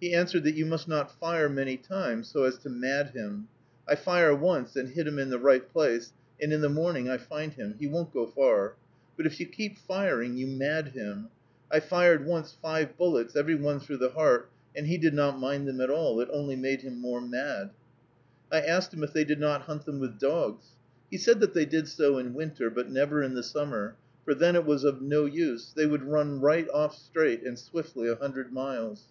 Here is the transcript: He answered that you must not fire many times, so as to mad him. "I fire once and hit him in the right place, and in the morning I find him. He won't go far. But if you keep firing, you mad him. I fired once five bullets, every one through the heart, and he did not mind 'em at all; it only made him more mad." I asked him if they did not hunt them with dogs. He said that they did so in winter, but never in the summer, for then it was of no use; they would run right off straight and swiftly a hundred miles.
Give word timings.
He 0.00 0.14
answered 0.14 0.44
that 0.44 0.54
you 0.54 0.64
must 0.64 0.88
not 0.88 1.12
fire 1.20 1.46
many 1.46 1.76
times, 1.76 2.28
so 2.30 2.44
as 2.44 2.56
to 2.60 2.70
mad 2.70 3.10
him. 3.10 3.48
"I 3.86 3.96
fire 3.96 4.34
once 4.34 4.74
and 4.76 4.88
hit 4.88 5.06
him 5.06 5.18
in 5.18 5.28
the 5.28 5.38
right 5.38 5.68
place, 5.70 6.14
and 6.40 6.54
in 6.54 6.62
the 6.62 6.70
morning 6.70 7.06
I 7.10 7.18
find 7.18 7.52
him. 7.52 7.74
He 7.78 7.86
won't 7.86 8.10
go 8.10 8.26
far. 8.28 8.76
But 9.14 9.26
if 9.26 9.38
you 9.38 9.44
keep 9.44 9.76
firing, 9.76 10.38
you 10.38 10.46
mad 10.46 10.92
him. 10.92 11.28
I 11.70 11.80
fired 11.80 12.24
once 12.24 12.56
five 12.62 12.96
bullets, 12.96 13.36
every 13.36 13.56
one 13.56 13.78
through 13.78 13.98
the 13.98 14.08
heart, 14.08 14.48
and 14.74 14.86
he 14.86 14.96
did 14.96 15.12
not 15.12 15.38
mind 15.38 15.68
'em 15.68 15.82
at 15.82 15.90
all; 15.90 16.18
it 16.22 16.30
only 16.32 16.56
made 16.56 16.80
him 16.80 16.98
more 16.98 17.20
mad." 17.20 17.68
I 18.50 18.62
asked 18.62 18.94
him 18.94 19.04
if 19.04 19.12
they 19.12 19.24
did 19.24 19.38
not 19.38 19.60
hunt 19.64 19.84
them 19.84 19.98
with 19.98 20.18
dogs. 20.18 20.68
He 21.10 21.18
said 21.18 21.40
that 21.40 21.52
they 21.52 21.66
did 21.66 21.88
so 21.88 22.16
in 22.16 22.32
winter, 22.32 22.70
but 22.70 22.90
never 22.90 23.22
in 23.22 23.34
the 23.34 23.42
summer, 23.42 23.96
for 24.24 24.32
then 24.32 24.56
it 24.56 24.64
was 24.64 24.82
of 24.84 25.02
no 25.02 25.26
use; 25.26 25.72
they 25.76 25.84
would 25.84 26.04
run 26.04 26.40
right 26.40 26.70
off 26.72 26.96
straight 26.96 27.42
and 27.42 27.58
swiftly 27.58 28.08
a 28.08 28.16
hundred 28.16 28.50
miles. 28.50 29.08